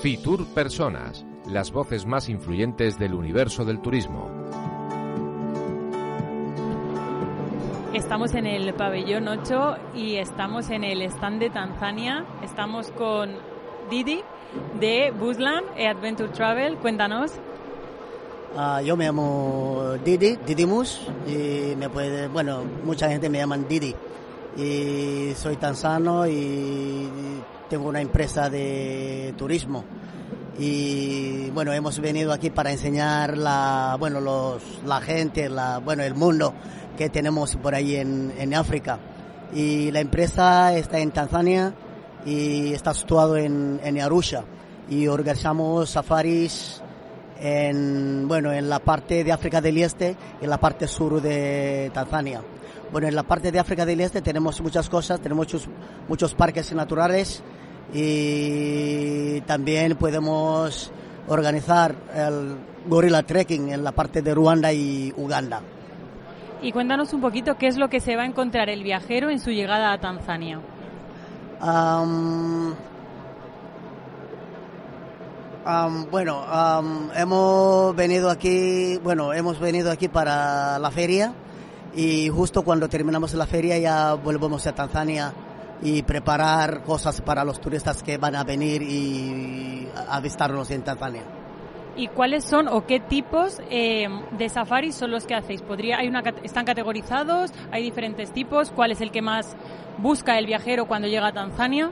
[0.00, 4.30] Fitur Personas, las voces más influyentes del universo del turismo.
[7.92, 12.24] Estamos en el pabellón 8 y estamos en el stand de Tanzania.
[12.44, 13.32] Estamos con
[13.90, 14.20] Didi
[14.78, 16.76] de Busland Adventure Travel.
[16.76, 17.40] Cuéntanos.
[18.56, 23.94] Ah, yo me llamo Didi, Didimus, y me puede, bueno, mucha gente me llama Didi.
[24.56, 27.08] Y soy tanzano y
[27.68, 29.84] tengo una empresa de turismo.
[30.58, 36.14] Y bueno, hemos venido aquí para enseñar la, bueno, los, la gente, la, bueno, el
[36.14, 36.54] mundo
[36.96, 38.98] que tenemos por ahí en, en África.
[39.54, 41.74] Y la empresa está en Tanzania
[42.24, 44.42] y está situado en, en Arusha.
[44.90, 46.82] Y organizamos safaris
[47.40, 51.90] en, bueno, en la parte de África del Este y en la parte sur de
[51.94, 52.42] Tanzania.
[52.90, 55.68] Bueno, en la parte de África del Este tenemos muchas cosas, tenemos muchos,
[56.08, 57.42] muchos parques naturales
[57.92, 60.90] y también podemos
[61.28, 65.60] organizar el gorilla trekking en la parte de Ruanda y Uganda.
[66.60, 69.38] Y cuéntanos un poquito qué es lo que se va a encontrar el viajero en
[69.38, 70.60] su llegada a Tanzania.
[71.60, 72.74] Um,
[76.10, 76.46] bueno,
[77.14, 81.34] hemos venido aquí, bueno, hemos venido aquí para la feria
[81.94, 85.32] y justo cuando terminamos la feria ya volvemos a Tanzania
[85.82, 91.22] y preparar cosas para los turistas que van a venir y a visitarnos en Tanzania.
[91.96, 95.60] ¿Y cuáles son o qué tipos eh, de safaris son los que hacéis?
[95.62, 97.52] ¿Podría, hay una, ¿Están categorizados?
[97.72, 98.70] ¿Hay diferentes tipos?
[98.70, 99.56] ¿Cuál es el que más
[99.98, 101.90] busca el viajero cuando llega a Tanzania?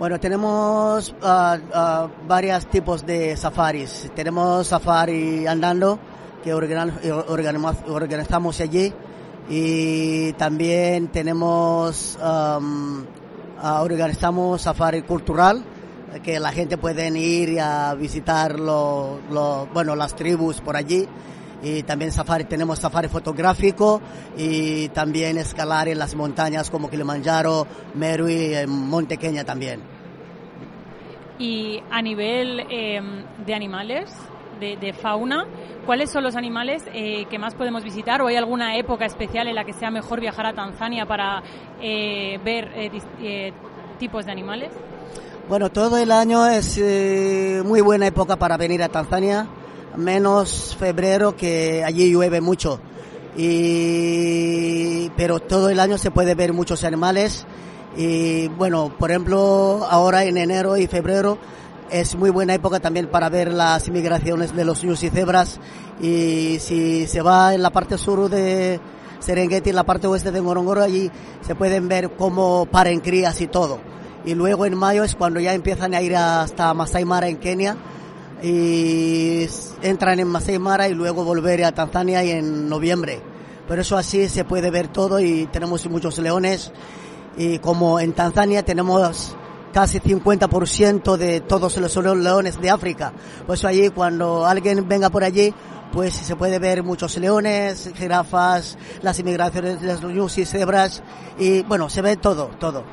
[0.00, 4.10] Bueno, tenemos uh, varios tipos de safaris.
[4.16, 5.98] Tenemos safari andando,
[6.42, 8.94] que organizamos allí,
[9.50, 13.04] y también tenemos, um,
[13.62, 15.62] organizamos safari cultural,
[16.22, 19.18] que la gente puede ir a visitar lo,
[19.74, 21.06] bueno, las tribus por allí.
[21.62, 24.00] Y también safari, tenemos safari fotográfico
[24.34, 27.66] y también escalar en las montañas como Kilimanjaro,
[27.96, 29.99] Meru y Monte Kenya también.
[31.40, 33.00] Y a nivel eh,
[33.44, 34.14] de animales,
[34.60, 35.46] de, fauna,
[35.86, 38.20] ¿cuáles son los animales eh, que más podemos visitar?
[38.20, 41.42] ¿O hay alguna época especial en la que sea mejor viajar a Tanzania para
[41.80, 43.52] eh, ver eh,
[43.98, 44.70] tipos de animales?
[45.50, 49.48] Bueno, todo el año es eh, muy buena época para venir a Tanzania,
[49.96, 52.78] menos febrero que allí llueve mucho.
[53.36, 57.46] Y, pero todo el año se puede ver muchos animales.
[57.96, 61.38] Y bueno, por ejemplo, ahora en enero y febrero
[61.90, 65.60] es muy buena época también para ver las migraciones de los ñus y cebras.
[66.00, 68.80] Y si se va en la parte sur de
[69.18, 73.46] Serengeti, en la parte oeste de Ngorongoro, allí se pueden ver cómo paren crías y
[73.46, 73.80] todo
[74.24, 77.76] y luego en mayo es cuando ya empiezan a ir hasta Masai Mara en Kenia
[78.42, 79.46] y
[79.82, 83.20] entran en Masai Mara y luego volver a Tanzania y en noviembre.
[83.66, 86.72] Pero eso así se puede ver todo y tenemos muchos leones
[87.36, 89.36] y como en Tanzania tenemos
[89.72, 93.12] casi 50% de todos los leones de África.
[93.46, 95.54] Pues allí cuando alguien venga por allí
[95.92, 101.02] pues se puede ver muchos leones, jirafas, las inmigraciones de los y cebras
[101.38, 102.84] y bueno, se ve todo, todo.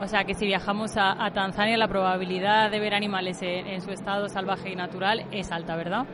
[0.00, 3.80] O sea que si viajamos a, a Tanzania la probabilidad de ver animales en, en,
[3.80, 6.04] su estado salvaje y natural es alta, ¿verdad?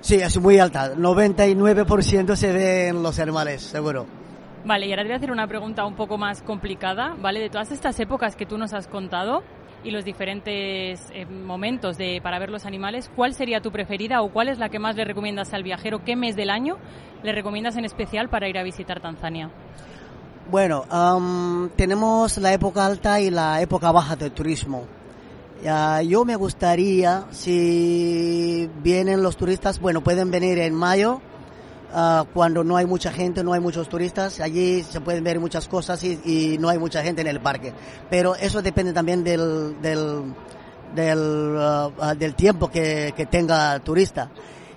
[0.00, 0.94] Sí, es muy alta.
[0.94, 4.06] 99% se ven los animales, seguro.
[4.64, 7.40] Vale, y ahora te voy a hacer una pregunta un poco más complicada, ¿vale?
[7.40, 9.42] De todas estas épocas que tú nos has contado
[9.84, 14.32] y los diferentes eh, momentos de, para ver los animales, ¿cuál sería tu preferida o
[14.32, 16.02] cuál es la que más le recomiendas al viajero?
[16.02, 16.78] ¿Qué mes del año
[17.22, 19.50] le recomiendas en especial para ir a visitar Tanzania?
[20.50, 24.86] Bueno, um, tenemos la época alta y la época baja del turismo.
[26.06, 31.22] Yo me gustaría, si vienen los turistas, bueno, pueden venir en mayo,
[31.94, 35.68] uh, cuando no hay mucha gente, no hay muchos turistas, allí se pueden ver muchas
[35.68, 37.72] cosas y, y no hay mucha gente en el parque.
[38.10, 40.34] Pero eso depende también del, del,
[40.94, 44.30] del, uh, del tiempo que, que tenga turista.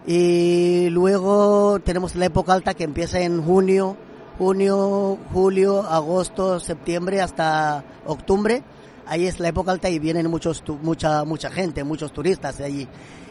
[0.05, 3.97] Y luego tenemos la época alta que empieza en junio,
[4.37, 8.63] junio, julio, agosto, septiembre hasta octubre.
[9.05, 12.87] Ahí es la época alta y vienen muchos, mucha, mucha gente, muchos turistas de allí.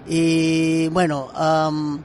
[0.06, 1.98] Y bueno, um,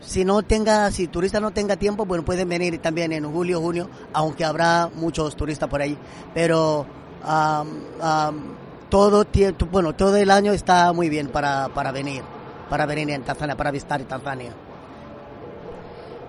[0.00, 3.88] si no tenga, si turista no tenga tiempo, bueno, pueden venir también en julio, junio,
[4.12, 5.96] aunque habrá muchos turistas por ahí.
[6.34, 6.86] Pero
[7.24, 7.68] um,
[8.02, 8.42] um,
[8.88, 9.26] todo
[9.70, 12.22] bueno, todo el año está muy bien para, para venir,
[12.70, 14.52] para venir en Tanzania, para visitar Tanzania.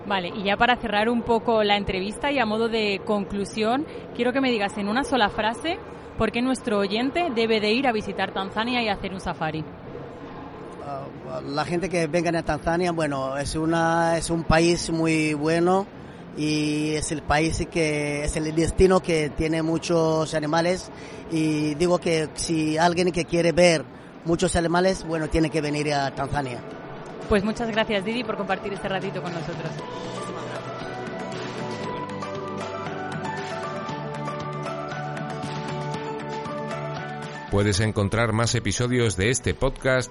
[0.06, 3.86] Vale, y ya para cerrar un poco la entrevista y a modo de conclusión,
[4.16, 5.78] quiero que me digas en una sola frase
[6.16, 9.64] por qué nuestro oyente debe de ir a visitar Tanzania y hacer un safari.
[10.88, 15.86] Ah, la gente que venga a Tanzania, bueno, es, una, es un país muy bueno
[16.34, 20.90] y es el país que es el destino que tiene muchos animales
[21.30, 23.84] y digo que si alguien que quiere ver
[24.24, 26.58] muchos animales, bueno, tiene que venir a Tanzania.
[27.28, 29.70] Pues muchas gracias Didi por compartir este ratito con nosotros.
[37.50, 40.10] Puedes encontrar más episodios de este podcast